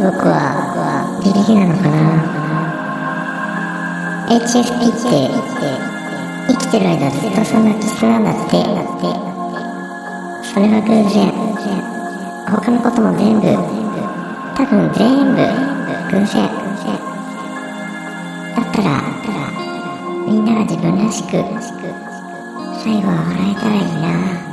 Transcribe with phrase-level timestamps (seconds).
[0.00, 2.24] 僕はビビリなのかな。
[4.32, 5.28] HSP って
[6.48, 8.64] 生きてる間ずっとそんな気質なんだって。
[10.42, 11.28] それは偶然。
[12.48, 13.46] 他のことも全部
[14.56, 15.44] 多分全部
[16.10, 16.48] 偶然。
[18.56, 19.04] だったら
[20.26, 21.32] みんなが自分らしく
[22.82, 24.49] 最後は笑えたらいいな。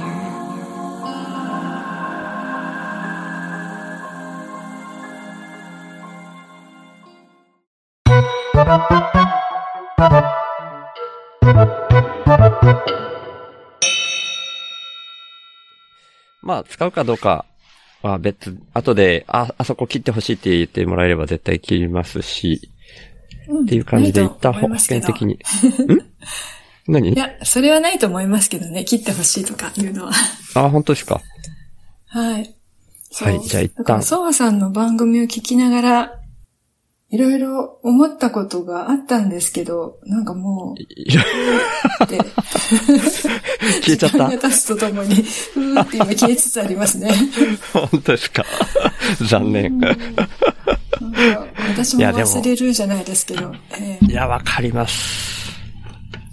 [16.42, 17.46] まあ、使うかどうか
[18.02, 22.70] は別、後で、あ、あそこ切ってほしいって言ってもらえれば絶対切りますし、
[23.48, 25.36] うんっていう感じで一旦保険的に。
[25.36, 25.40] ん？
[26.92, 27.14] 何？
[27.14, 30.12] いや、それはないと思いますけどね、切ってほしいとかいうのは。
[30.56, 31.22] あ、本当ですか？
[32.08, 32.54] はい。
[33.22, 36.20] はいじゃあ一旦ソワさんの番組を聞きながら、
[37.10, 41.22] いろいろ思ったことがあったんですけど、なんかもう、いろ
[42.04, 42.18] って、
[43.82, 47.10] 消えちゃった時間が経つとともに、ふーって今消えつつありますね。
[47.72, 48.44] 本当ですか？
[49.26, 49.78] 残念。
[49.80, 50.04] なんか
[51.70, 55.50] 私も忘れるじゃないですけど、ええいや、わかります。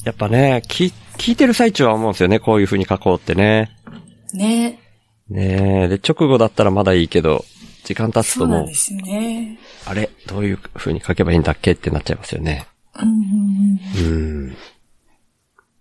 [0.05, 2.41] やっぱね、聞、聞いてる最中は思うんですよね。
[2.41, 3.71] こういう風に書こうってね。
[4.33, 4.81] ね
[5.31, 5.89] ねえ。
[5.89, 7.45] で、直後だったらまだいいけど、
[7.85, 9.59] 時間経つそうともう、なんですよね。
[9.87, 12.67] あれどういう風に書けばいいんだっけってなっちゃいますよね。
[13.01, 13.19] うんうん
[13.97, 14.57] うんうん。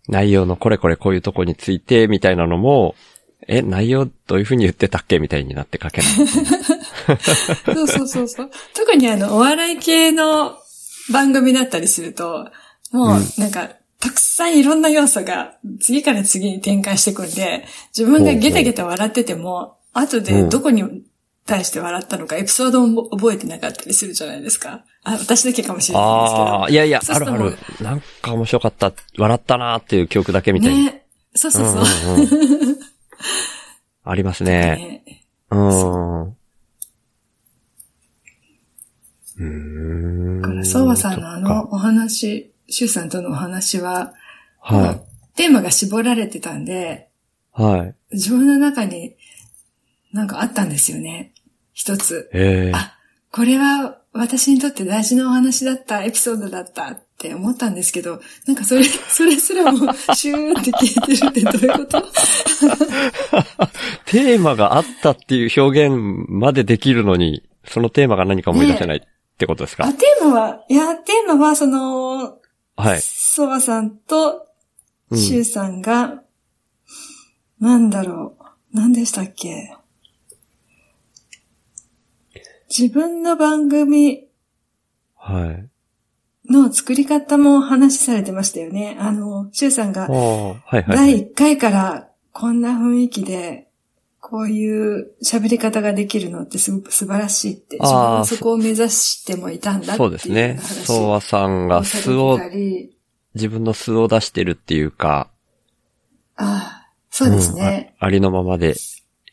[0.08, 2.95] 内容のこれこれこういうとこについて、みたいなのも、
[3.48, 6.12] え、内容どういう風に言ってたっけみたいになって書けない。
[7.76, 8.52] そうそうそうそう。
[8.73, 10.58] 特にあの、お笑い系の
[11.12, 12.50] 番組だったりすると、
[12.92, 17.66] もうなんか、たくさんいろんな要素が次から次に展開していくんで、
[17.98, 20.84] 自分がゲタゲタ笑ってても、後でどこに
[21.45, 24.83] 対して笑ったのかエピソードも覚えてなかったりするじゃないですか。
[25.03, 26.43] あ、私だけかもしれないんですけど。
[26.43, 27.58] ああ、いやいや、あるある。
[27.81, 30.86] なんか面白かった、笑ったなーっていう記憶だけみたいに。
[30.86, 31.05] ね。
[31.36, 32.15] そうそうそう。
[32.15, 32.77] うんうんうん
[34.05, 35.03] ありますね。
[35.05, 36.23] ねうん。
[36.27, 40.42] うーん。
[40.42, 44.14] だから、相馬さんのあのお話、シュウさんとのお話は、
[44.59, 45.02] は
[45.36, 47.09] テーマが絞られてたんで、
[47.58, 47.61] い。
[47.61, 47.95] はい。
[48.11, 49.15] 自分の中に
[50.11, 51.33] なんかあったんですよね。
[51.73, 52.30] 一つ。
[52.34, 52.98] ええあ
[53.32, 62.02] これは私にとって大事なお話だった、エピソードだったって思ったんですけど、なんかそれ、 それすらもシューって消えてるってどういうこと？
[64.06, 65.95] テーマがあったっていう表現
[66.30, 69.02] までできるのに、そのテーマが何か思い出せないっ
[69.38, 72.38] てことですか、あ、テーマは、いや、テーマはその、
[72.76, 73.02] はい。
[73.02, 74.48] ソワさんと
[75.10, 75.17] うん。
[75.17, 76.22] シュウさんが、
[77.60, 78.44] なんだろう、
[78.78, 79.76] 何でしたっけ？
[82.76, 84.26] 自分の番組
[85.16, 85.70] はい。
[86.52, 88.98] の作り方も話されてましたよね。
[89.00, 90.08] あの、シュウさんが。
[90.08, 93.67] 第1回からこんな雰囲気で、
[94.20, 100.58] こういう喋り方ができるのってすごく素晴らしいって、自分はそこを目指してもいたんだってそうですね。
[100.60, 102.39] 話ソワさんが素を
[103.36, 105.30] 自分の素を出してるっていうか、
[106.38, 107.94] ああ、そうですね。
[108.00, 108.76] うんあありのままで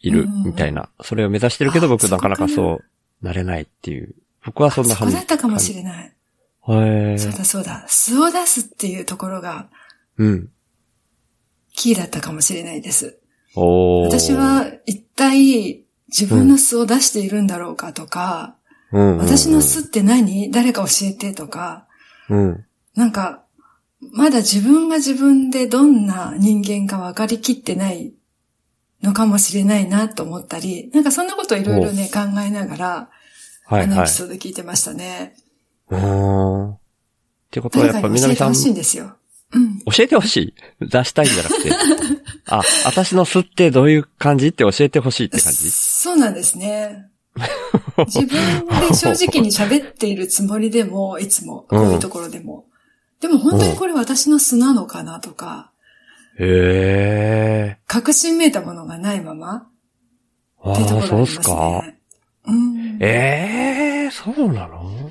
[0.03, 0.91] いるうんみたいな。
[1.03, 2.85] それを目指してるけどあ僕なかなかそう
[3.23, 4.15] なれないっていう。
[4.45, 6.05] 僕はそんなそこだったかもしれれない。
[6.05, 7.19] へえ。
[7.19, 7.85] そうだそうだ。
[7.89, 9.69] 素を出すっていうところが
[10.17, 10.49] うん。
[11.75, 13.19] キーだったかもしれないです。
[13.55, 18.57] おー私、は一体自分の素を出しているんだろうかとか、
[18.93, 20.51] うん私の素って何？
[20.51, 21.87] 誰か教えてとか、
[22.29, 22.65] うん。
[22.97, 23.45] なんか、
[24.13, 28.13] まだ自分が自分でどんな人間か分かりきってない
[29.03, 32.87] のかもしれないなと思ったり、なんかそんなこといろいろね、考えながら、
[33.67, 34.11] はいはいあのエピ。
[34.11, 35.35] ソード聞いてましたね。
[35.91, 36.73] うーん。
[36.73, 36.79] っ
[37.51, 39.17] てことはやっぱ誰かに教えてほ南さん、教しいんですよ。
[39.53, 39.83] うん。
[39.99, 41.71] えてほしい出したいんじゃなくて。
[42.47, 45.71] あ、私の素ってどういう感じって教えてほしいって感じ？
[45.71, 47.07] そうなんですね。
[48.07, 48.29] 自分
[48.89, 52.67] で正直に喋っているつもりでも、いつも、こういうところでも。
[53.21, 55.71] でも本当にこれ私の素なのかなとか、
[56.43, 57.79] へえ。
[57.87, 59.69] 確信めいたものがないまま
[60.63, 61.83] ああ、ろがありますそうっすか。
[61.85, 62.01] ね。
[62.47, 62.99] うん。
[63.01, 65.11] ええそうなの？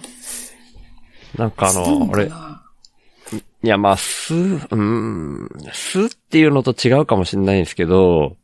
[1.37, 8.35] なんかあの、俺、いやまあ、す、うーん、すっていうのと違うかもしれないんですけど、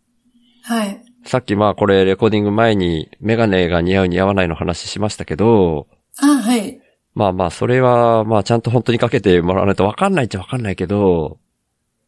[0.64, 1.02] はい。
[1.26, 5.88] さっきまあこれレコーディング前にメガネが似合う似合わないの話しましたけど、
[6.20, 6.80] あ、はい。
[7.16, 11.40] まあまあそれはまあちゃんと本当にかけてもらわないとわかんないっちゃわかんないけど、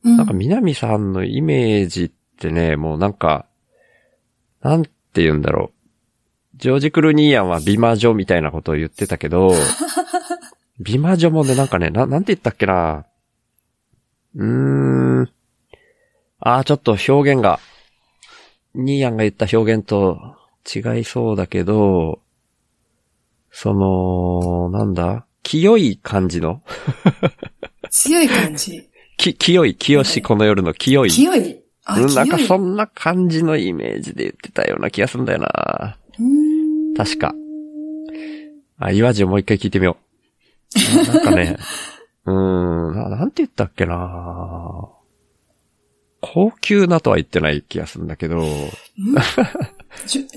[0.03, 0.17] うん。
[0.17, 3.45] なんか南さんのイメージってね、もうなんか、
[4.61, 5.77] なんて言うんだろう。
[6.57, 9.53] ジョージ・クルニーヤンは美魔女みたいなことを言ってたけど、
[10.79, 13.05] 美魔女もね、なんかね、な、なんて言ったっけな。
[14.35, 15.29] うーん。
[16.39, 17.59] あー、ちょっと表現が、
[18.75, 20.35] ニーヤンが言った表現と
[20.73, 22.21] 違いそうだけど、
[23.51, 25.25] その、なんだ？
[25.41, 26.61] 清い感じの？
[27.89, 28.87] 強い感じ。
[29.17, 31.09] き、清い、清しこの夜の清い。
[31.09, 31.59] 清い？
[31.85, 35.97] あ、うん、なんかそんな感じのイメージで言ってたような気がするんだよな。
[36.97, 37.33] 確か。
[38.77, 39.97] あ、岩地をもう一回聞いてみよ
[40.75, 41.07] う。
[41.07, 41.57] ななんかね、
[42.25, 44.89] うーんな、なんて言ったっけな
[46.19, 48.43] 高級なとは言ってない気がするんだけど、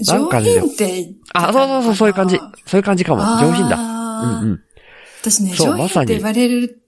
[0.07, 2.39] なんかね上品ってあ、そうそうそう、そういう感じ。
[2.67, 3.23] そういう感じかも。
[3.23, 3.77] 上品だ。
[3.77, 4.61] だうん
[5.23, 6.81] 私ね、上そうまさに品って言われる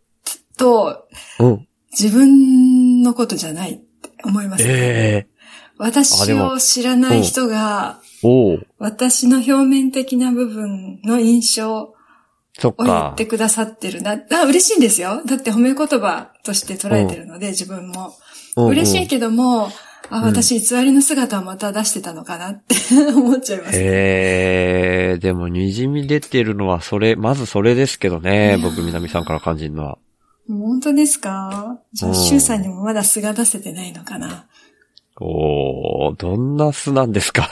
[0.57, 1.09] と、
[1.41, 1.67] うん。
[1.93, 2.05] うん。
[2.05, 4.71] 自分のことじゃないって思いますね。
[4.71, 5.33] ええあ
[5.79, 8.01] 私を知らない人が、
[8.79, 11.95] 私の表面的な部分の印象を
[12.61, 13.17] 言かっ。
[13.17, 14.13] てくださってるな。
[14.13, 15.23] あ、嬉しいんですよ。
[15.27, 18.15] だって褒め言葉として捉えてるので、自分も。
[18.57, 19.71] 嬉しいけども、
[20.11, 22.77] あ、うん私偽りの姿をまた出してたのかなって
[23.17, 23.79] 思っちゃいます。
[23.79, 29.99] へえ、でも滲み出てるのはそれ、まずそれですけどね僕南さんから感じるのは。
[30.59, 31.81] 本当ですか？
[31.93, 34.47] じゃあ、うんシュウさんにもまだ素が出せてないのかな？
[35.21, 37.49] おー、どんな素なんですか？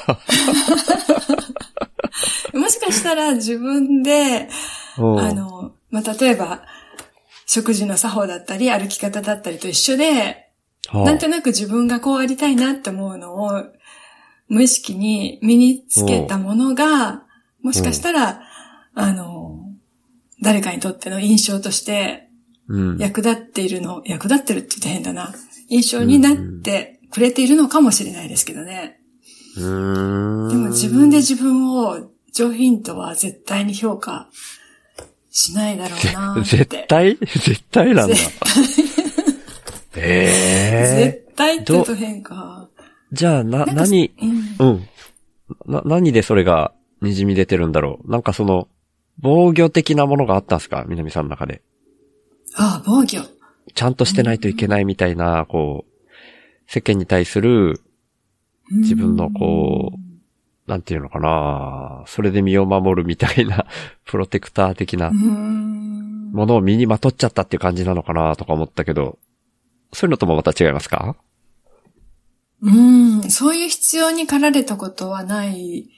[2.55, 4.49] もしかしたら自分で、
[4.99, 5.03] う。
[5.03, 6.63] んあの、まあ、例えば、
[7.47, 10.49] 食事の作法だったり、歩き方だったりと一緒で、
[10.89, 13.65] はあなんとなく自分がこうありたいなって思うのを、
[14.49, 17.25] 無意識に身につけたものが、
[17.63, 18.41] もしかしたら、
[18.95, 19.61] あの、
[20.43, 22.30] 誰かにとっての印象として
[22.71, 22.99] うん。
[22.99, 25.35] 役立っているの、役立ってるって言って変だな。
[25.69, 29.01] 印象になってくれているのかもしれないですけどね。
[29.57, 34.29] でも自分で自分を上品とは絶対に評価
[35.31, 36.57] しないだろうなって。
[36.59, 37.17] 絶対？
[37.17, 38.15] 絶対なんだ。
[38.15, 38.31] 絶
[39.97, 42.69] ええ絶対ってと変か。
[43.13, 44.13] じゃあ、な、な何、
[44.61, 44.89] うんうん。
[45.67, 46.73] な、何でそれが
[47.03, 48.69] 滲み出てるんだろうなんかその、
[49.19, 50.85] 防御的なものがあったんですか？
[50.89, 51.63] 南さんの中で。
[52.57, 53.07] ああ、防御。
[53.75, 56.11] ちゃんとしてないといけないみたいな、こう、
[56.67, 57.81] 世間に対する、
[58.71, 59.93] 自分のこ
[60.71, 63.67] なんていうのかなそれで身を守るみたいな、
[64.07, 65.11] プロテクター的な。
[65.11, 69.19] ものを身にまとっちゃったっていう感じなのかなとか思ったけど、
[69.93, 71.17] そういうのともまた違いますか？
[72.63, 73.31] うん。
[73.31, 75.89] そういう必要に駆られたことはない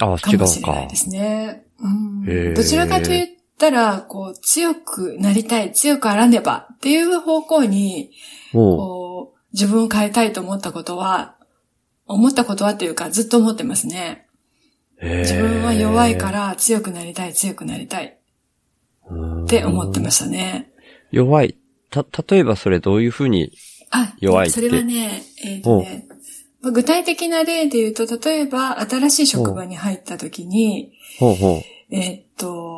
[0.00, 0.96] ああ、かもしれないで。
[0.96, 1.64] すね。
[1.78, 3.28] うんどちらかと言っ
[3.58, 8.10] たら、こう、強くなりたい、強くあらねばっていう方向に、
[8.52, 11.36] こう、自分を変えたいと思ったことは、
[12.06, 14.26] 思ったことはっていうか、ずっと思ってますね。
[15.02, 18.16] 自分は弱いから強くなりたい、強くなりたい
[19.44, 20.70] って思ってましたね。
[21.10, 21.56] 弱い。
[21.90, 23.52] た、例えばそれどういうふうに、
[23.90, 24.54] あ、弱いって？
[24.54, 26.06] それはね、えっ、とね、
[26.60, 32.75] まあ具体的な例で言うと、例えば、新しい職場に入った時に、ほうほえっと、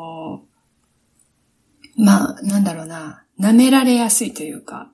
[1.98, 4.90] まあ、なんだろうな、舐められやすいというか、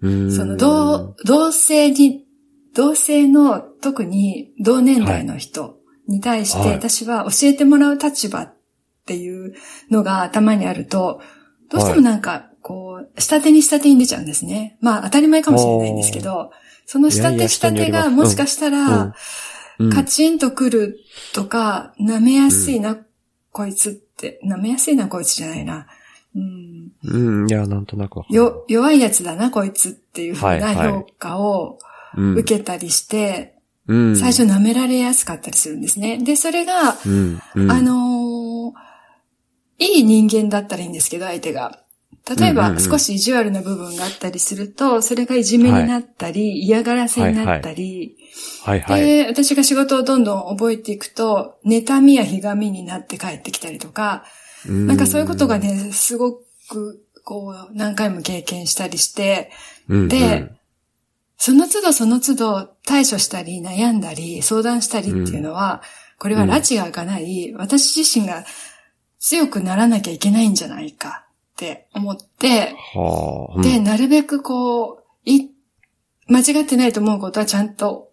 [0.00, 0.06] そ
[0.44, 2.24] の、同、同性に、
[2.74, 5.78] 同性の特に同年代の人
[6.08, 6.70] に対して、はい。
[6.72, 8.54] 私は教えてもらう立場っ
[9.06, 9.54] ていう
[9.90, 11.20] のが頭にあると、
[11.70, 14.76] どうしてもなんか、こう、下手に下手に出ちゃうんですね。
[14.80, 16.50] まあ、当たり前かもしれないんですけど、
[16.84, 19.14] その下手下手がもしかしたら、
[19.78, 19.90] うん。
[19.90, 20.98] カチンとくる
[21.34, 22.98] とか、舐めやすいな、
[23.56, 25.86] こいつって、舐めやすいな、こいつじゃないな。
[26.34, 31.78] うん、うん、いや、なんとなくよ、弱いやつだな、こいつっていうふうなはいはい評価を
[32.18, 33.54] うん受けたりして、
[33.88, 34.16] うん。
[34.16, 36.18] 最初舐められやすかったりするんですね。
[36.18, 37.70] で、それが、うん、うん。
[37.70, 38.86] あのー
[39.78, 41.80] いい人間だったらいいんですけど、相手が。
[42.28, 42.82] 例えば、うんうんうん。
[42.82, 48.16] 少し意地悪な部分があったりすると、それがいじめになったり、嫌がらせになったり、
[48.64, 49.00] はいはい。
[49.00, 54.24] で、私が仕事をどんどん覚えていくと、妬みやひがみになって帰ってきたりとか、
[54.66, 56.32] ななんかそういうことが、ね、すご
[56.68, 59.50] く、こう、何回も経験したりして、
[59.88, 60.50] うん、で
[61.38, 65.82] その都度その都度対処したり悩んだり相談したりっていうのは、
[66.18, 68.44] これは拉致が開かない、私自身が
[69.18, 71.25] 強くならなきゃいけないんじゃないか
[71.56, 73.62] って思って、はあ。
[73.62, 75.50] で、なるべくこう、い、
[76.28, 78.12] 間違ってないと思うことはちゃんと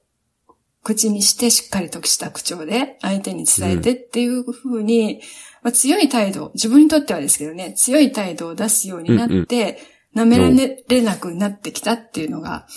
[0.81, 5.21] 口にしてしっかりとした口調で相手に伝えてっていうふうに、
[5.61, 9.79] まあ、強い態度、自分にとってはですけどね、強い態度を出すようになって、
[10.15, 12.67] 舐められなくなってきたっていうのが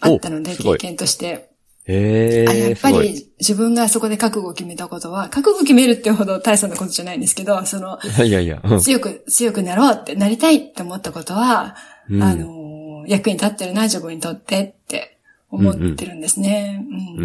[0.00, 1.50] あったので、経験として。
[1.88, 2.48] へえ。
[2.48, 2.90] あやっぱ。
[2.90, 11.76] り自分がそこで覚悟を決めたことは、覚悟決めるってほど大層なことじゃないんですけど、その、いやいや、うん強く、強くなろうって、なりたいって思ったことは、
[12.10, 15.18] うんあの、役に立ってるな、自分にとってって
[15.50, 16.84] 思ってるんですね。
[17.18, 17.24] うう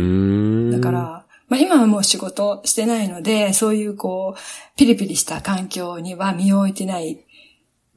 [0.68, 0.72] ん。
[0.72, 7.26] だか、ら、まあ今はもう仕事してないので、そういうこう、ピリピリした環境には身を置いてない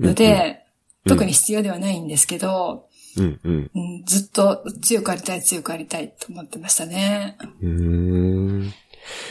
[0.00, 0.64] ので、うん
[1.06, 3.71] 特に必要ではないんですけど、うんうん。
[3.75, 7.37] うん、ずっと強くありたい、強くありたいと思ってましたね。
[7.61, 8.73] うーん。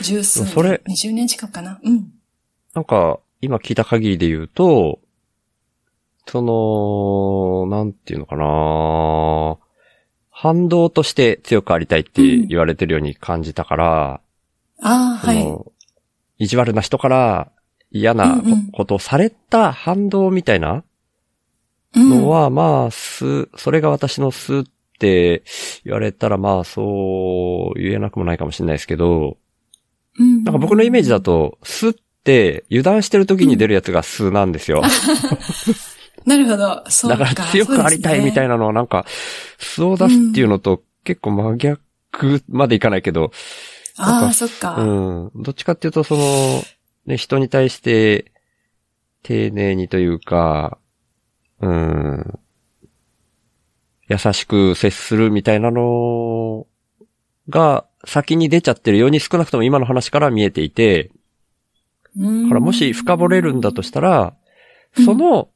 [0.02, 1.80] 十数それ年、20年近くかな。
[1.82, 2.12] うん。
[2.74, 5.00] なんか、今聞いた限りで言うと、
[6.26, 9.58] その、なんていうのかな
[10.30, 14.20] 反動として強くありたいって言われてるように感じたから、
[14.80, 15.46] ああ、はい。
[16.38, 17.52] 意地悪な人から
[17.90, 20.82] 嫌なうんうんことをされた反動みたいな
[21.94, 24.64] うんのは、まあ、す、それが私のすっ
[24.98, 25.44] て
[25.84, 29.38] 言われたら、まあ、そう言えなくもないかもしれないですけど、
[30.18, 34.82] うんなんか僕のイメージだと、すって油断してる時に出るやつがすなんですよ。
[36.24, 36.84] なるほど。
[36.88, 37.16] そうか。
[37.18, 38.54] だから強くありたいみたいな。
[38.54, 39.04] なのはなんか、
[39.58, 41.80] 素を出すっていうのと結構真逆
[42.48, 43.30] までいかないけど、
[43.96, 44.76] ああ、そっか。
[44.76, 45.42] うん。
[45.42, 46.62] どっちかっていうと、その、
[47.06, 48.32] ね、人に対して、
[49.22, 50.78] 丁寧にというか、
[51.64, 52.38] うん、
[54.08, 56.66] 優しく接するみたいなの
[57.48, 61.10] が先に出ちゃってるように少なくとも今の話から見えていて、
[62.48, 64.34] からもし深掘れるんだとしたら、
[64.96, 65.04] うん。
[65.04, 65.48] その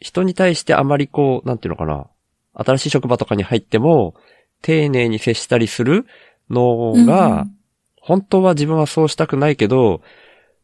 [0.00, 2.06] 人に対してあまりこう、なんていうのかな、
[2.54, 4.14] 新しい職場とかに入っても、
[4.62, 6.06] 丁寧に接したりする
[6.50, 7.46] のが、
[8.00, 10.00] 本当は自分はそうしたくないけど、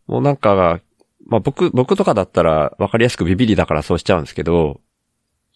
[0.07, 0.81] もうなんか、
[1.29, 4.81] まあ僕、僕とかだったら分かりやすくビビリだからそうしちゃうんですけど、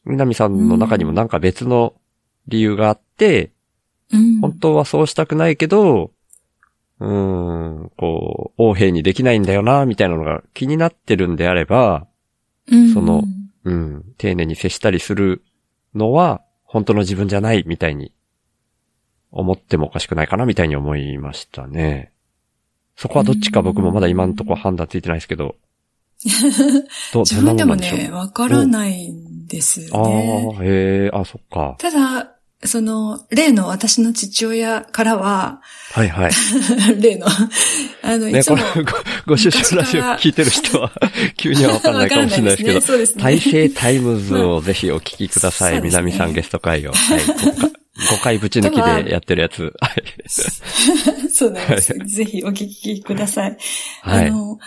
[0.04, 1.94] 南さんの中にもなんか別の
[2.46, 3.52] 理由があって、
[4.12, 6.10] うん、本当はそうしたくないけど、
[7.00, 12.06] うーん、こう、横平にできないんだよな、みたいなのが気になってるんであれば、
[12.70, 13.24] うんその
[13.64, 15.42] うん、丁寧に接したりする
[15.94, 18.12] のは、本当の自分じゃない、みたいに、
[19.30, 22.12] 思ってもおかしくないかな、みたいに思いましたね。
[22.96, 25.56] そこはどっちか僕もまだ今のところ判断ついてないですけど。
[27.12, 30.56] ど、自分でもね、わからないんですあよね。
[30.58, 30.66] あ、へ
[31.06, 31.76] え、あ、そっか。
[31.78, 32.32] ただ、
[32.64, 35.60] その、例の私の父親からは、
[35.92, 36.32] はいはい。
[37.00, 37.26] 例の、
[38.02, 38.92] あの、いね、つもこれ、、ご、
[39.32, 40.92] ご出身ラジオ聞いてる人は、
[41.36, 43.22] 急にはわかんないかもしれないですけど、そうですね。
[43.22, 45.74] 大成タイムズをぜひお聞きください。
[45.74, 46.92] そうですね南さんゲスト会を。
[46.92, 47.20] はい。
[48.16, 49.72] 5回ぶち抜きでやってるやつ。
[49.80, 50.02] はい。
[51.30, 51.92] そうなんです。
[51.92, 53.56] ぜひお聞きください。
[54.02, 54.58] はいあの、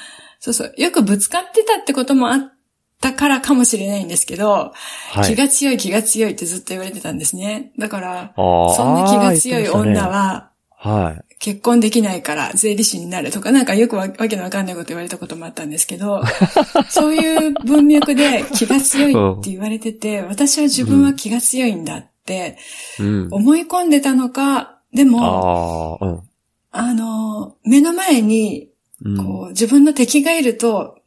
[0.46, 2.54] そうそう、よくぶつかってたってこともあっ
[3.02, 4.74] たからかもしれないんですけど、
[5.10, 5.24] はい。
[5.24, 7.72] 気が強い気が強いってずっと言われてたんですね。
[7.80, 11.36] だから、そんな気が強い女ははい。
[11.40, 16.22] 結婚できないから税理士になるとか、なんかよくわわけのわかんないこと言われたこともあったんですけど、
[16.90, 22.60] そういう文脈で気が強いって言われてて、私は自分は気が強いんだって
[23.00, 23.28] うん。
[23.32, 26.22] 思い込んでたのか、でも、ああ、うん。
[26.70, 28.75] あの、目の前にうん
[29.18, 31.00] こう、自分の敵がいると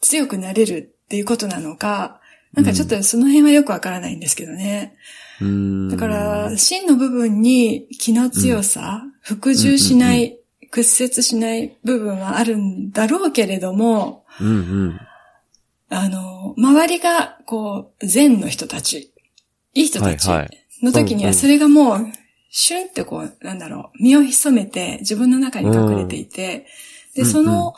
[0.00, 2.20] 強くなれるっていうことなのか、
[2.52, 4.94] なんかちょっとその辺はよくわからないんですけどね。
[5.40, 5.88] うん。
[5.88, 10.38] だから、真の部分に気の強さ、服従しない、
[10.70, 14.50] 屈折しない部分はあるんだろうけれども、うんう
[14.88, 15.00] ん。
[15.88, 19.12] あの、周りが、こう、善の人たち、
[19.74, 20.28] いい人たち
[20.82, 22.06] の時には、それがもう、
[22.50, 26.64] シュンってこう、なんだろう、身を潜めて自分の中に隠れていて、で、うん
[27.24, 27.74] その、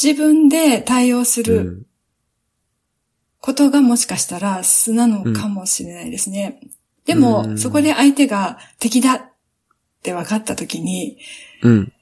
[0.00, 1.86] 自分で対応するうん。
[3.40, 6.60] ことがもしかしたら素なのかもしれないですね。
[7.04, 7.58] でうも、ん。
[7.58, 9.22] そこで相手が敵だっ
[10.02, 11.18] て分かった時に、
[11.62, 11.92] うん。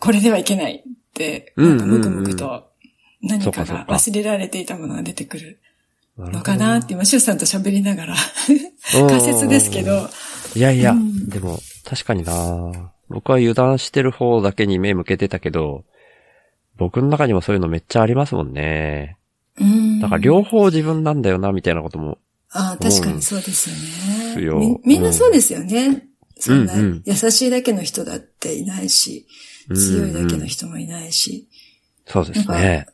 [0.00, 0.82] これではいけないっ
[1.14, 2.68] て、うんなんかムクムクと
[3.22, 5.60] 何かが忘れられていたものが出てくる
[6.18, 8.16] のかなって今、シュウさんと喋りながら
[8.90, 10.08] 仮説ですけど、
[10.56, 11.28] いやいや、うん。
[11.28, 15.84] でも、確かにな僕は油断してる方だけに目向けてたけど、
[16.76, 19.18] 僕の中にもそういうのめっちゃありますもんね。
[19.60, 22.18] うんだから両方自分なんだよな、みたいなことも。
[22.50, 23.70] ああ、確かにそうです
[24.40, 24.80] よね。
[24.84, 26.08] みみんなそうですよね。
[26.48, 29.26] うんうん優しいだけの人だっていないし、
[29.68, 31.48] うん強いだけの人もいないし。
[32.06, 32.86] そうですね。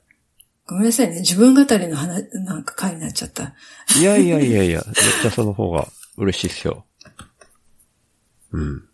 [0.67, 1.21] ごめんなさいね。
[1.21, 3.55] 自分語りの話、なんか回になっちゃった。
[3.99, 6.85] いやいやいやいや、めっちゃその方が嬉しいっすよ。
[8.53, 8.88] うん。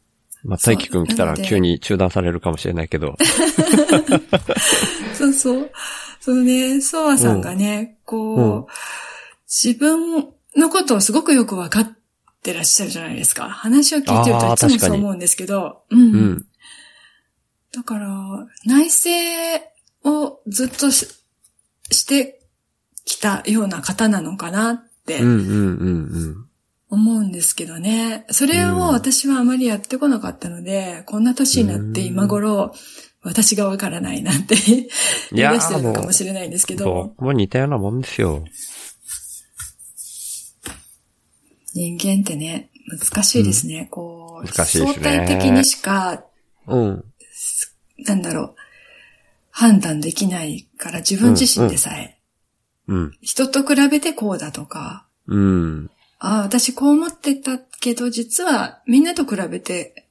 [0.44, 3.16] まあ、大輝くん来たら急に中断されるかもしれないけど。
[5.14, 5.70] そうそう。
[6.20, 8.66] そのね、ソワさんがね、こう、うん
[9.46, 11.96] 自分のことをすごくよくわかっっ
[12.44, 13.48] てらっしゃるじゃないですか。
[13.48, 15.84] 話を聞いてるといつもそう思うんですけど。
[15.88, 16.00] うん。
[16.00, 16.46] うん。
[17.72, 18.10] だから、
[18.66, 19.08] 内省
[20.04, 21.08] をずっとし
[21.90, 22.42] して
[23.06, 26.46] きたような方なのかなってうんうんうんうん。
[26.94, 28.24] 思うんですけどね。
[28.30, 32.72] それを私はあまりやってこなかったので、こんな年になって今頃、
[33.22, 38.44] 私がわからないなんて言い出してるのかもしれないんですけど、僕も似たようなもんですよ。
[41.74, 43.88] 人間ってね、難しいですね。
[43.90, 46.24] こう、難しいですね相対的にしか、
[46.66, 47.04] うん。
[47.98, 48.54] なんだろう、
[49.50, 52.18] 判断できないから自分自身でさえ、
[52.86, 53.12] うん。
[53.22, 55.90] 人と比べてこうだとか、うん。
[56.26, 60.08] ああ、私こう思ってたけど、実はみんなと比べて、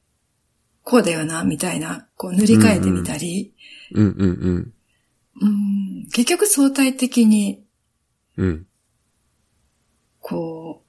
[0.84, 3.52] こうだよな、みたいな、こう塗り替えてみたり、
[3.92, 4.74] うんうんうん。
[5.42, 7.64] うん結局相対的に、
[8.36, 8.66] うん。
[10.20, 10.88] こう、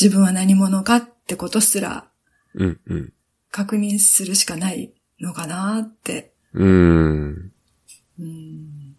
[0.00, 2.08] 自分は何者かってことすら
[2.54, 3.12] うんうん。
[3.50, 6.34] 確認するしかないのかなって。
[6.52, 7.52] うん。
[8.20, 8.96] うん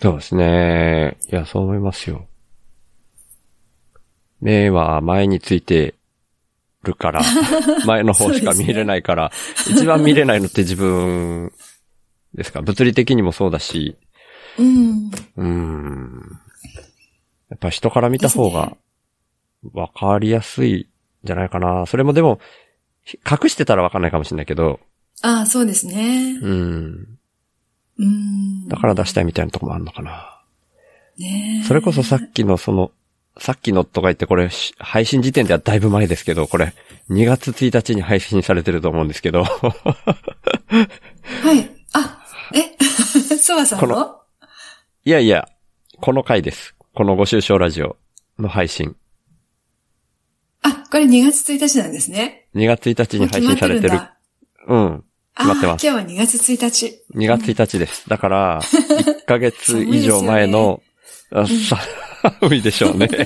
[0.00, 1.18] そうですね。
[1.30, 2.26] いや、そう思いますよ。
[4.46, 5.94] 目は前について
[6.84, 7.20] るから、
[7.84, 9.32] 前の方しか見れないから、
[9.68, 11.52] 一番見れないのって自分
[12.34, 12.62] ですか？
[12.62, 13.96] 物理的にもそうだし、
[14.58, 15.10] うん。
[15.36, 16.38] うーん。
[17.50, 18.76] やっぱ人から見た方が
[19.72, 20.86] わかりやすいん
[21.26, 21.86] じゃないかな。
[21.86, 22.38] それもでも、
[23.28, 24.78] 隠してたらわかんないかもしれないけど、
[25.22, 26.38] ああ、そうですね。
[26.42, 27.18] うん。
[27.98, 28.68] うん。
[28.68, 30.40] だから出したいみたいなとこもあるのかな。
[31.18, 32.92] ねえそれこそさっきのその、
[33.38, 36.74] さっきのとか言ってこれ、し配信時点ではだいぶ前ですけど、これ、
[37.10, 39.48] 2月1日に配信されてると思うんですけど、 は
[41.52, 41.70] い。
[41.92, 42.24] あ、
[42.54, 42.76] え、
[43.38, 44.20] ソワさんこの
[45.04, 45.48] いやいや、
[46.00, 46.74] この回です。
[46.94, 47.96] このご愁傷ラジオ
[48.38, 48.96] の配信。
[50.62, 52.48] あ、これ2月1日なんですね。
[52.54, 54.00] 2月1日に配信されてる。
[54.66, 55.04] うん。
[55.36, 57.04] 決まってます今日は2月1日。
[57.14, 58.08] 2月1日です。
[58.08, 60.82] だから、1ヶ月以上前の、
[61.30, 61.46] あ
[62.30, 63.08] さ寒いでしょうね。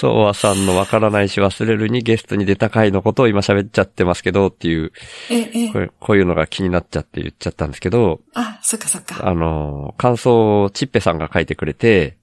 [0.00, 4.92] ソワさんのわからないし忘れるにゲストに出た回のことを今喋っちゃってますけどっていう、
[5.28, 9.26] え、えこ、れこういうのが気になっちゃって言っちゃったんですけど、あ、そっかそっか。
[9.26, 12.16] あの、感想をチッペさんが書いてくれて、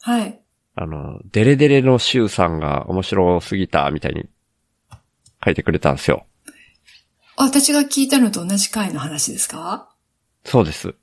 [0.00, 0.38] はい。
[0.74, 4.26] あの、デレデレのシュウさんが面白すぎたみたいに
[5.44, 6.26] 書いてくれたんですよ。
[7.36, 9.88] あ、私が聞いたのと同じ回の話ですか？
[10.44, 10.94] そうです。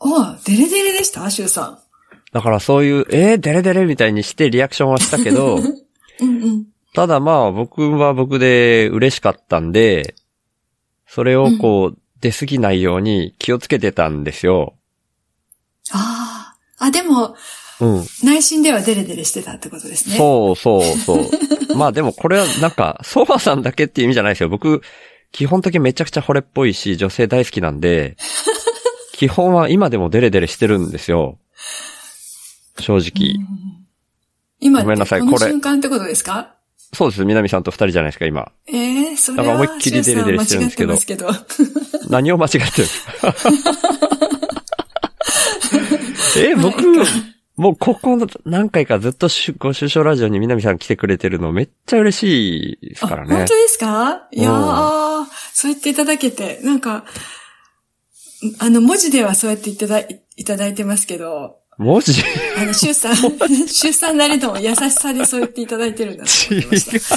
[0.00, 1.28] あ、デレデレでした？
[1.30, 1.82] シュウさ
[2.32, 5.60] だからそういう、えー、デレデレみたいにしてリアクションはしたけど、ん。
[6.20, 6.66] うんうん。
[6.94, 10.14] ただまあ僕は僕で嬉しかったんで、
[11.06, 14.74] それをこう、出過ぎないように気をつけてたんですよ。
[15.92, 16.84] ああ。
[16.86, 17.36] あ、でも、
[17.80, 18.04] うん。
[18.24, 20.16] 内心ではデレデレしてたってことですね。
[20.16, 21.28] そうそうそう。
[21.76, 24.48] まあでもこれはなんか、ソファさんだけっていう意味じゃないですよ。
[24.48, 24.82] 僕、
[25.30, 28.16] 基本的にめちゃくちゃ惚れっぽいし、女性大好きなんで、
[29.14, 31.38] 基本は今でもデレデレしてるんですよ。
[32.82, 33.34] 正直。
[33.34, 33.68] うん
[34.60, 36.56] 今、ごめんなさいこれ瞬間ってことですか？
[36.92, 37.24] そうです。
[37.24, 38.50] 南さんと二人じゃないですか、今。
[38.66, 41.28] ええそれだか思いっきりデレデレしてるんですけど。
[42.10, 43.34] 何を間違ってるんですか？
[46.38, 46.82] え、僕、
[47.56, 53.54] もうここ何回かずっとしご首相ラジオに南さん来てくれてるのめっちゃ嬉しいですからねあ本当。
[53.54, 54.28] ですか？
[54.32, 57.04] いやうんー、そう言っていただけて、なんか、
[58.60, 62.12] あの、文字ではそうやっていただいいただいてますけど、文字
[62.56, 67.14] あの、シュウさん、シュウさんなりの優しさでそう言っていただいてるんだと思いました。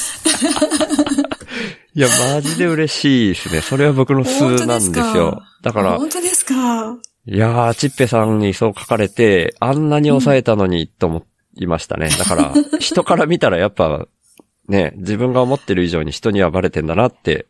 [1.93, 3.61] いや、マジで嬉しいですね。
[3.61, 5.41] それは僕の素なんですよ。
[5.63, 6.97] だから、本当ですか？
[7.25, 12.09] いやー、チッペさんにそう書かれて、あんなに抑えたのに、と思いましたね。
[12.09, 14.05] だから、 人から見たらやっぱ、
[14.67, 17.47] ね、自分が思ってる以上に人にはバレてんだなって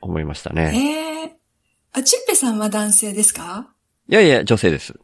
[0.00, 1.28] 思いましたえね。
[1.28, 1.36] え
[1.92, 3.68] あ、チッペさんは男性ですか？
[4.08, 4.94] いやいや、女性です。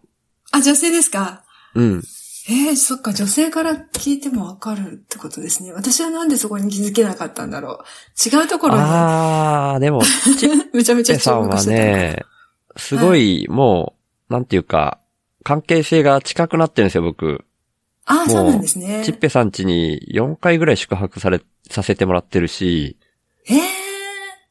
[0.52, 1.44] あ、女性ですか？
[1.74, 2.02] うん。
[2.48, 5.72] ええそっか、女性から聞いてもわかるってことですね。
[5.72, 8.28] 私はなんでそこに気づけなかったんだろう。
[8.28, 10.00] 違うところに、あー、でも、
[10.72, 11.76] めちゃめちゃペさんは注目してた。
[11.76, 12.24] ね、
[12.76, 13.94] すごい、も
[14.28, 14.98] う、なんていうか、
[15.44, 17.44] 関係性が近くなってるんですよ、僕。
[18.06, 19.02] ああ、そうなんですね。
[19.04, 22.96] チッペさん家に4回ぐらい宿泊され、させてもらってるし、
[23.48, 23.60] ええ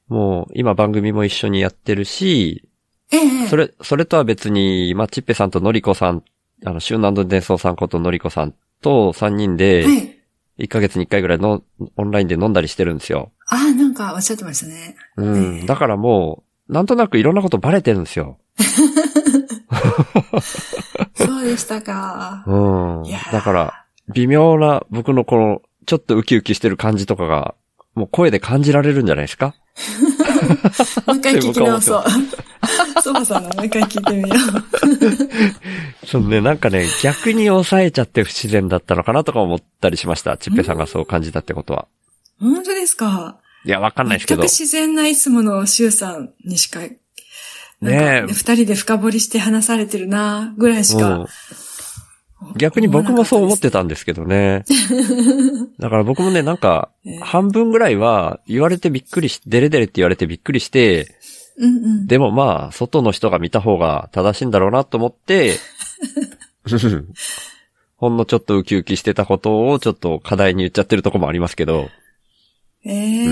[0.08, 2.68] もう今番組も一緒にやってるし、
[3.12, 6.24] ええそれ、それとは別に、まあ、チッペさんとのりこさん、
[6.66, 10.16] あの、シューナンド伝送さんことのりこさんと3人で、はい。
[10.66, 11.64] 1ヶ月に1回ぐらいの
[11.96, 13.32] オンラインで飲んだりしてるんですよ。
[13.48, 14.96] ああ、なんかおっしゃってましたね。
[15.16, 15.26] う
[15.64, 15.66] ん。
[15.66, 18.38] だからもう、なんとなくいろんなことバレてるんですよ。
[21.16, 22.44] そうでしたか。
[22.48, 27.56] うんだから、微妙な僕のこのちょっとウキウキしてる感じとかが、
[27.96, 29.56] もう声で感じられるんじゃないですか？
[31.08, 32.04] もう一回聞き直そう。
[33.02, 34.36] ソファさんのもう一回聞いてみよ
[36.04, 36.06] う。
[36.08, 40.38] そうね、なんかね、逆に抑えちゃって不自然だったのかなとか思ったりしました。
[40.38, 41.88] ちっぺさんがそう感じたってことは。
[42.40, 43.38] 本当ですか？
[43.66, 44.52] いや、わかんないですけど全く。
[44.52, 46.96] 自然ないつものシュウさんにしか、ね
[47.82, 51.18] え二人で深掘りして話されてるな、ぐらいしか。
[51.20, 51.28] うん
[52.56, 54.64] 逆に僕もそう思ってたんですけどね。
[55.78, 61.19] だから僕もね、なんか ええ、半分ぐらいは言われてびっくりし、デレデレって言われてびっくりして、
[61.60, 62.08] うんうん。
[62.08, 65.58] でもまあ、外の人が見た方が正しいんだろうなと思って、
[67.98, 71.90] ほんのちょっとウキウキしてたことをちょっと課題に言っちゃってるとこもありますけど、
[72.86, 73.30] ええ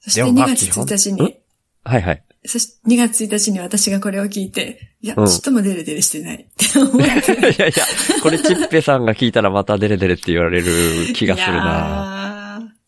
[0.00, 1.38] そして2でもまあ月1日に、
[1.84, 2.22] はいはい。
[2.46, 7.02] そして2月1日に私がこれを聞いて、いや、うんちっともデレデレしてないって思って。
[7.52, 7.84] いやいや、
[8.22, 12.37] これチッペさんが聞いたらまたデレデレって言われる気がするな。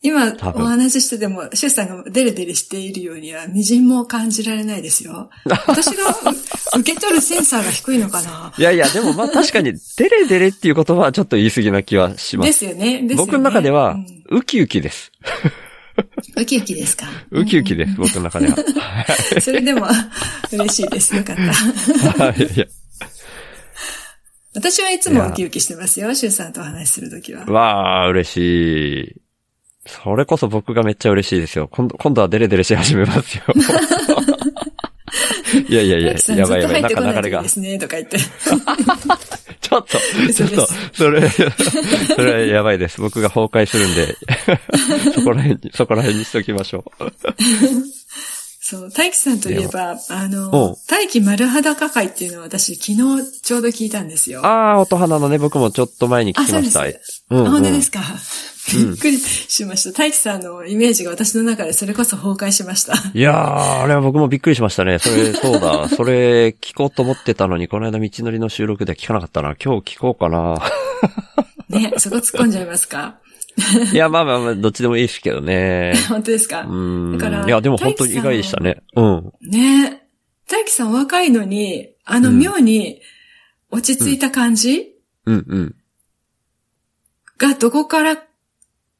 [0.03, 5.29] 今お話ししてても、シュウさんがデレデレしているようには、みじんも感じられないですよ。
[5.67, 6.09] 私が
[6.75, 8.51] う受け取るセンサーが低いのかな？
[8.57, 12.45] いやいや、でもまあ確かに、デレデレっていう言葉はちょっと言い過ぎな気はしま。
[12.45, 12.75] ですすよね。
[12.75, 13.91] ですよね僕の中では
[14.29, 15.11] うん、ウキウキです。
[16.35, 17.05] ウキウキですか？
[17.29, 18.55] ウキウキです、僕の中では。
[19.35, 19.85] う んそれでも、
[20.51, 21.15] 嬉しいです。
[21.15, 22.29] よかった。
[22.31, 22.65] いやいや。
[24.55, 26.13] 私はいつもウキウキしてますよ。
[26.15, 27.45] シュウさんとお話しするときは。
[27.45, 28.37] わあ、嬉し
[29.17, 29.21] い。
[29.85, 31.67] それこそ僕がめっちゃ嬉しいですよ。
[31.67, 33.43] 今度、今度はデレデレし始めますよ。
[35.67, 37.49] いやいやいややばいやばい、なんか流れがいといいで。
[37.49, 38.17] すね、とか言って。
[39.61, 39.97] ちょっと、
[40.33, 43.01] ちょっと、それ、 それはやばいです。
[43.01, 44.17] 僕が崩壊するんで、
[45.13, 47.03] そこら辺に、そこら辺にしときましょう。
[48.71, 54.45] そう、大輝さんといえば、あうんの、大輝丸裸会っていうのを私昨日ちょうど聞いたんですよ。
[54.45, 56.79] ああ、音花のね、僕もちょっと前に聞きました。
[56.81, 57.47] あそうですうん、うん。
[57.47, 57.99] あ本当ですか？
[57.99, 58.05] うん
[58.73, 59.91] びっくりしました。
[59.91, 62.93] 大輝さんのイメージが私の中でそれこそ崩壊しました。
[63.13, 64.99] いやー、あれは僕もびっくりしましたね。
[64.99, 65.89] それ、そうだ。
[65.93, 69.55] それ、聞こうと思ってたのに、この間道のりの収録では聞かなかったな。
[69.61, 70.61] 今日聞こうかな。
[71.69, 73.15] ね、そこ突っ込んじゃいますか？
[73.93, 75.93] いや、まあまあまあ、どっちでもいいですけどね。
[76.09, 76.61] 本当ですか？
[76.61, 77.17] うん。
[77.17, 78.81] だからいや、でも本当に意外でしたね。
[78.95, 79.31] うん。
[79.41, 80.07] ね
[80.49, 83.01] 大輝さんお若いのに、あのうん妙に
[83.69, 84.87] 落ち着いた感じ
[85.25, 85.75] うんうん。
[87.37, 88.17] がどこから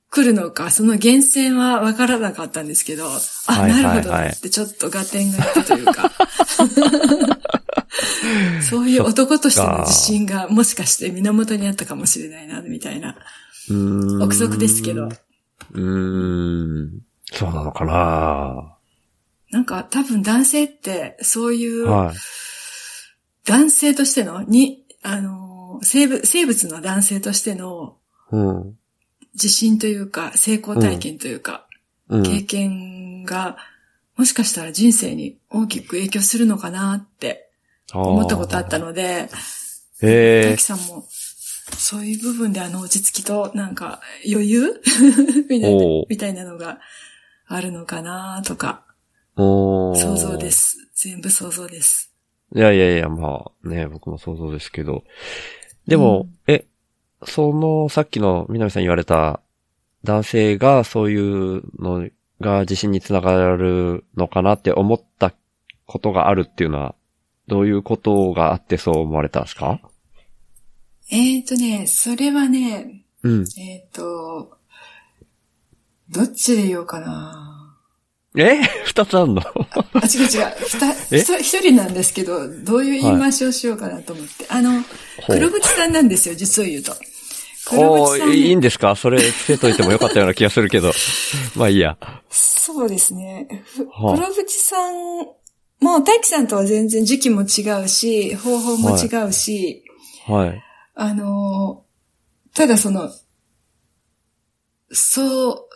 [0.09, 3.05] 来るのか、その源泉はわからなかったんですけど、
[3.47, 6.11] あ、はいはいはいなるほどってちょっと合点がいったというか。
[8.61, 13.15] そういう男としての自信がもしかして源にあったかもしれないな、みたいな。
[13.71, 14.23] うーん。
[14.23, 15.05] 憶測ですけど。
[15.05, 17.01] うーん。
[17.33, 18.77] そうなのかな
[19.51, 22.15] なんか多分男性ってそういうはい。
[23.45, 27.97] 男性としての、に、あの、生物、生物の男性としての
[28.31, 28.77] うん。
[29.33, 31.65] 自信というか、成功体験というか、
[32.09, 32.23] うん。
[32.23, 33.57] 経験が、
[34.17, 37.49] もしかしたら人生に大きく影響するのかなって
[37.93, 39.29] 思ったことあったので、
[40.01, 41.07] へえ大樹さんも、
[41.77, 44.81] そういう部分であの落ち着きと、なんか余裕？
[45.49, 46.79] みたいなみたいなのが
[47.47, 48.83] あるのかなとか、
[49.35, 50.51] 想像で。
[50.51, 50.77] す。
[50.93, 52.11] 全部想像です。
[52.55, 55.03] いやいやいや、まあね、僕も想像ですけど。
[55.87, 56.65] でも、え、
[57.25, 59.39] その、さっきの南さん言われた
[60.03, 62.07] 男性がそういうの
[62.39, 65.33] が自信につながるのかなって思った
[65.85, 66.95] ことがあるっていうのは、
[67.47, 69.79] どういうことがあってそう思われたんですか？
[71.11, 73.45] えーとね、それはね、うん。
[73.59, 74.57] えーと、
[76.09, 77.77] どっちで言おうかな。
[78.37, 78.61] え？
[78.85, 79.41] 二つあんの？
[79.41, 79.45] あ、
[80.05, 80.55] 違う違う。
[80.67, 81.19] ふたえ？
[81.19, 84.45] ひと一人なんですけど、どういう言い回しをしようかなと思って。
[84.49, 86.93] あの、ほう黒渕さんなんですよ、実を言うと。
[87.65, 88.95] 黒お渕さん、ーいいんですか？
[88.95, 90.93] それ捨てといてもよかったような気がするけど。
[91.57, 91.97] まあいいや。
[92.29, 93.47] そうですね。
[93.77, 94.93] 黒渕さん、
[95.81, 99.83] もう大輝さんとは全然時期も違うし、方法も違うし、
[100.25, 100.63] はい。
[100.93, 103.09] あのー、ただその、
[104.91, 105.67] そ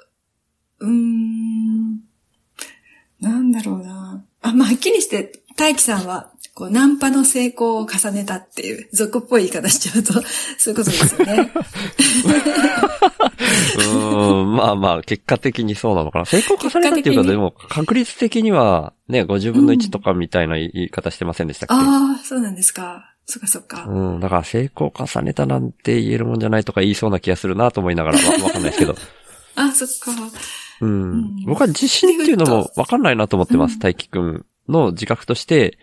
[0.80, 2.00] う、うーん、
[3.22, 4.26] なんだろうな。
[4.42, 10.14] あ、まあ、はっきりして、大輝さんは、こう、ナンパの成功を重ねたっていう、俗っぽい言い方しちゃうと、
[10.58, 11.52] そういうことですよね。
[13.78, 16.26] うーん、まあまあ、結果的にそうなのかな。
[16.26, 23.15] 成功重ねたっていうか、でも、確率的には、ね、50分の1とかみたいな言い方してませんでしたっけ、ああ、そうなんですか。
[23.26, 23.86] そっかそっか。
[23.86, 28.96] うん、だから成功重ねたなんて言えるもんじゃないとか言いそうな気がするなと思いながら、わわかんないですけど。
[29.56, 30.12] あ、そっか。
[30.82, 31.12] うん。
[31.22, 33.80] ん僕は自信っていうのもわかんないなと思ってます。
[33.80, 35.80] 大輝くんの自覚として、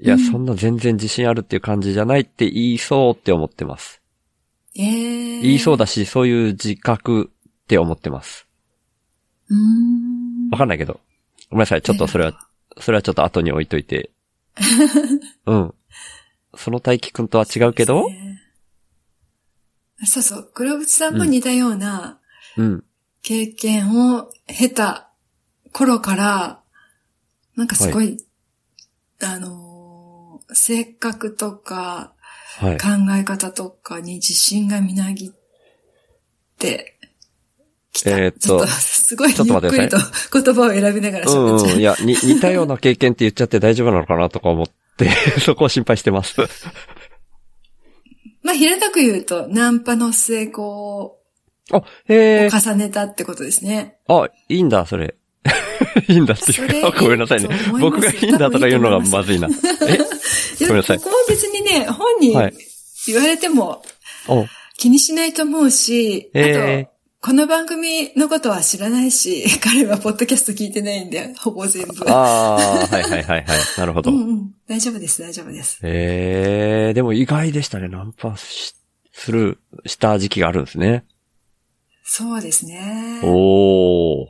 [0.00, 4.00] いや、うんそんな全然自信あるっていう感じじゃないって言いそうって思ってます。
[4.76, 8.46] ええ言いそうだし、そういう自覚って思ってます。
[9.48, 10.50] うーん。
[10.50, 11.00] わかんないけど。
[11.50, 11.82] ごめんなさい。
[11.82, 12.32] ちょっとそれは、
[12.78, 14.10] それはちょっと後に置いといて。
[15.46, 15.74] うん。
[16.56, 18.40] その大輝くんとは違うけど、ね
[20.06, 20.50] そうそう。
[20.54, 22.18] 黒渕さんも似たような
[22.56, 22.84] うん。
[23.22, 25.10] 経験を経た
[25.72, 26.60] 頃から、
[27.54, 28.16] なんかすごい、
[29.22, 32.14] あのー性格とか
[32.58, 32.78] はい。
[32.78, 35.32] 考え方とかに自信がみなぎっ
[36.58, 36.98] て
[37.92, 38.18] きた。
[38.18, 39.96] えーっとちょっと、 すごいゆっくりと
[40.32, 41.74] 言葉を選びながらうん喋っちゃう。
[41.74, 41.80] うん。
[41.80, 44.72] いや、に、似たような経験って言っちゃって大丈夫なのかなとか思って、
[45.40, 46.36] そこを心配してます。
[48.42, 51.16] まあ、平たく言うと、ナンパの成功を
[51.72, 52.50] あ、へえ。
[52.50, 53.98] 重ねたってことですね。
[54.08, 55.14] あ、いいんだ、それ。
[56.08, 57.48] いいんだっていうか、ごめんなさいね
[57.80, 59.48] 僕がいいんだとか言うのがまずいな。
[59.48, 59.94] え？
[60.60, 62.54] いやごめんなさいここは別にね、本にはい
[63.06, 63.82] 言われても
[64.28, 66.89] お、気にしないと思うし、えあと、
[67.22, 72.10] この番組のことは知らないし、 彼はポッドキャスト聞いてないんで、ほぼ全部。
[72.10, 73.44] ああ、はいはいはいはい。
[73.76, 74.14] なるほどう。
[74.14, 74.54] んうん。
[74.66, 75.80] 大丈夫です、大丈夫です。
[75.82, 77.88] ええでも意外でしたね。
[77.88, 78.74] ナンパし、
[79.12, 81.04] する、した時期があるんですね。
[82.04, 83.20] そうですね。
[83.22, 84.28] おー。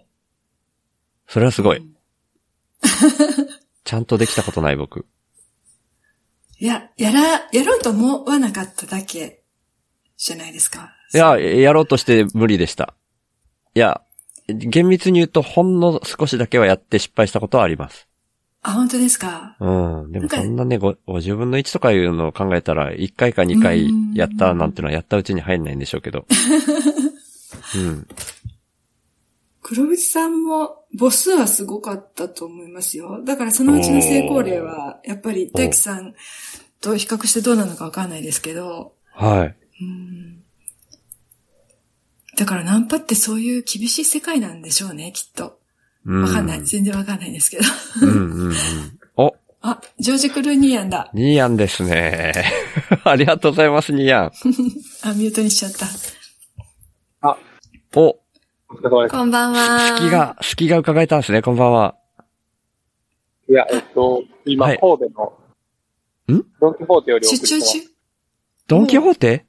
[1.29, 1.79] それはすごい。
[1.79, 1.95] うん
[3.85, 5.07] ちゃんとできたことない僕。
[6.59, 9.43] いや、やら、やろうと思わなかっただけ
[10.17, 10.95] じゃないですか。
[11.13, 12.95] いや、やろうとして無理でした。
[13.75, 14.01] いや、
[14.49, 18.09] 厳密に言うとほんの少しだけはやって失敗したことはあります。
[18.63, 19.57] あ、本当ですか？
[19.59, 20.13] うん。
[20.13, 26.27] でもそんなね、ご50分の1とかいうのを考えたら、1回か2回やったなんてのはやったうちに入んないんでしょうけど。
[27.77, 28.07] うん。
[29.63, 33.23] 黒渕さんも母数はすごかったと思いますよ。
[33.25, 36.15] だからそのうちの成功例は、やっぱり大樹さん
[36.81, 39.57] と比較してどうなのかわかんないですけど、はい。
[39.83, 40.30] うん
[42.41, 45.59] だからナンパってそういう厳しい世界なんでしょうね、きっと。
[46.07, 46.23] うん。
[46.23, 46.65] わかんない。
[46.65, 47.65] 全然わかんないですけど。
[48.01, 48.55] うんうんうん。
[49.19, 51.11] お、 あ、ジョージ・クルーニーアンだ。
[51.13, 52.33] ニーヤンですね。
[53.05, 54.33] ありがとうございます、ニーヤン。
[55.05, 55.73] あ、ミュートにしちゃっ
[57.21, 57.37] た。
[57.95, 58.21] お、お。
[59.11, 59.99] こんばんは。
[59.99, 61.95] 隙が、隙が伺えたんですね、こんばんは。
[63.51, 66.47] いや、えっと、今、はい神戸の、ん？
[66.59, 67.61] ドンキホーテより出張。
[67.61, 67.81] 中
[68.67, 69.45] ドンキホーテ？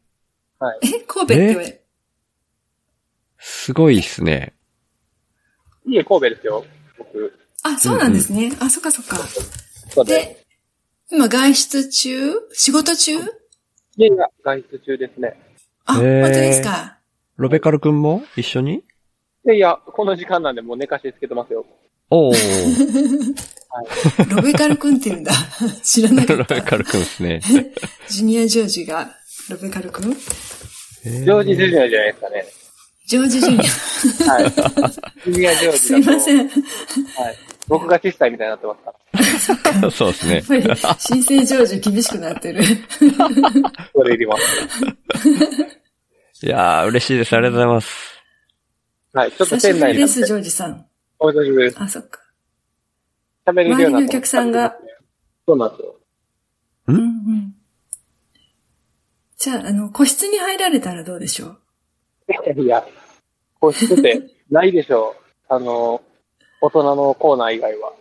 [0.60, 0.80] はい。
[0.84, 1.81] え、神戸って
[3.42, 4.54] すごいっすね。
[5.88, 6.64] いえ、神戸ですよ。
[6.98, 7.34] 僕。
[7.64, 8.54] あ、そうなんですね。
[8.60, 9.18] あ、そっかそっか。
[9.90, 10.14] そうで。
[10.14, 10.46] で、
[11.12, 12.34] 今外出中？
[12.54, 13.14] 仕事中？
[13.14, 13.18] い
[13.98, 15.36] やいや、外出中ですね。
[15.86, 17.00] あ、本当ですか。
[17.38, 18.76] ロベカルくんも一緒に？
[18.76, 18.84] い
[19.46, 21.66] やいや、この時間なんでもう寝かしつけてますよ。
[22.12, 22.36] おー、
[24.36, 25.32] ロベカル君って言うんだ。
[25.82, 26.56] 知らなかロった。
[26.56, 27.42] ベカルくんですね。
[28.10, 29.16] ジュニア・ジョージが
[29.50, 30.14] ロベカル君？
[30.14, 32.46] ジョージ・ジュニアじゃないですかね。
[33.12, 33.64] ジョージ・ジュニは
[34.42, 34.50] い。
[35.30, 35.74] ジュニア・ジョーア。
[35.76, 36.38] ジすいません。
[36.38, 36.48] はい。
[37.68, 38.78] 僕が小さいみたいになってま
[39.36, 40.46] すか そうですねっ。
[40.48, 40.64] ぱり、
[40.98, 42.64] 新生ジョージ厳しくなってる。
[43.94, 46.46] それいります。
[46.46, 47.36] いやー、嬉しいです。
[47.36, 47.92] ありがとうございます。
[49.12, 49.32] はい。
[49.34, 50.86] ちょっと久し店内にぶりです、ジョージさん。
[51.20, 51.78] お久しぶりです。
[51.82, 52.22] あ、そっか。
[53.46, 54.78] 喋れるようにな周りのお客さんが。
[55.46, 55.96] そうなんですよ。
[56.88, 57.54] うんうん？
[59.38, 61.58] じゃあ、あの、個室に入られたらどうでしょう？
[62.62, 62.82] いや、
[63.62, 65.16] 個室ってないでしょ
[65.50, 65.54] う。
[65.54, 66.02] あの、
[66.62, 67.94] 大人のコーナー以外は。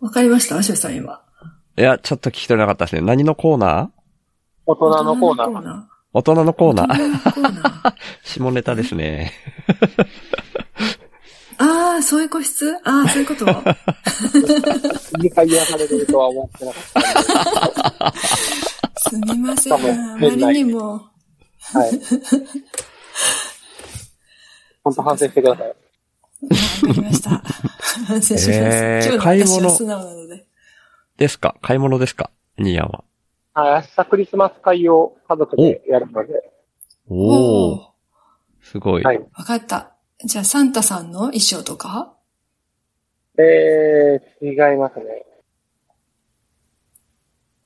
[0.00, 1.22] わかりましたアシュさん今。
[1.76, 3.02] いや、ちょっと聞き取れなかったですね。
[3.02, 3.88] 何のコーナー？
[4.64, 5.50] 大人のコーナー。
[5.50, 5.82] ー。
[6.14, 6.88] 大人のコーナー。
[6.88, 7.94] 大人のコーナー。
[8.24, 9.32] 下ネタですね。
[11.58, 12.74] ああ、そういう個室？
[12.84, 19.10] ああ、そういうこと？2回されるとは思ってなかった。
[19.10, 19.72] すみません。
[19.72, 21.10] 多分あまりにも。
[21.72, 21.90] はい。
[24.84, 25.68] 本当反省してください。
[25.68, 25.76] わか
[26.92, 27.30] りました。
[28.06, 28.50] 反省します。
[28.52, 30.46] えー 今日の買い物素直なので。
[31.16, 31.56] ですか？
[31.62, 32.30] 買い物ですか？
[32.58, 33.04] ニーヤンは。
[33.54, 36.52] はい、明日クリスマス会を家族でやるので。
[37.08, 37.80] おー。
[38.62, 39.02] すごい。
[39.02, 39.18] はい。
[39.18, 39.92] わかった。
[40.24, 42.14] じゃあ、サンタさんの衣装とか？
[43.38, 45.04] えー、違いますね。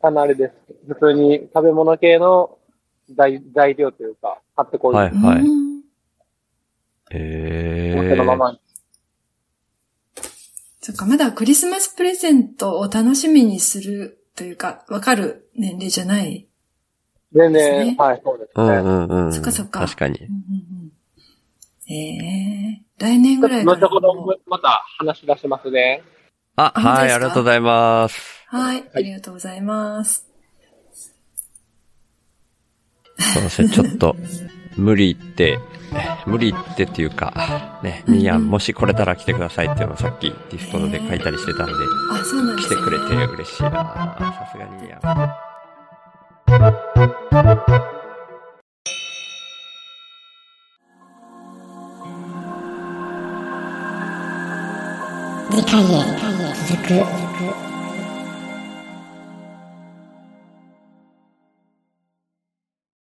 [0.02, 0.54] あの、あれです。
[0.88, 2.58] 普通に食べ物系の
[3.16, 4.94] 材材料というか、買ってこい。
[4.94, 5.70] はいはいうん
[7.12, 8.10] えー。
[8.10, 8.60] そのままに。
[10.80, 16.46] そっか、まだクリスマスプレゼントを楽しみにするというか、わかる年齢じゃない。
[17.32, 18.64] ね然、はい、そうですね。
[18.64, 19.32] うんうんうん。
[19.32, 20.24] そっかそっか確かにうん。
[20.24, 20.92] うんうん
[21.92, 24.14] ええ来年ぐらいから後ほど。
[24.46, 26.04] また話し出しますね。
[26.54, 28.20] あ、はい、ありがとうございます。
[28.46, 30.29] はい、ありがとうございます。
[33.20, 34.16] そうですね、ちょっと、
[34.76, 35.58] 無理って、
[36.26, 41.72] 無理ってっていうか、ね、ニーヤンもし来れたら来てくださいっていうのをさっきディスコードで書いたりしてたんで、
[42.12, 42.76] あ、そうなんですね。
[42.76, 45.00] 来てくれて嬉しいなさすがにニーヤン。
[55.50, 55.86] 次回へ
[56.68, 56.82] 続
[57.64, 57.69] く。